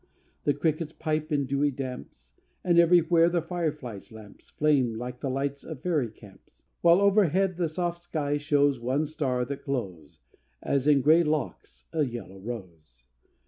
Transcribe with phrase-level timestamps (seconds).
[0.45, 5.63] The crickets pipe in dewy damps; And everywhere the fireflies' lamps Flame like the lights
[5.63, 10.17] of fairy camps; While, overhead, the soft sky shows One star that glows,
[10.59, 13.03] As, in gray locks, a yellow rose.